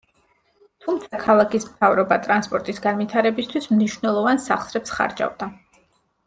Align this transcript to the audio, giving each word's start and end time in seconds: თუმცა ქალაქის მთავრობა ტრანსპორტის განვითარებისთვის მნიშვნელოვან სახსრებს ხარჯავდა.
თუმცა 0.85 1.19
ქალაქის 1.25 1.67
მთავრობა 1.67 2.17
ტრანსპორტის 2.29 2.81
განვითარებისთვის 2.87 3.69
მნიშვნელოვან 3.75 4.43
სახსრებს 4.49 4.97
ხარჯავდა. 4.99 5.51